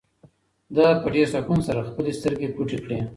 [0.75, 2.99] ده په ډېر سکون سره خپلې سترګې پټې کړې.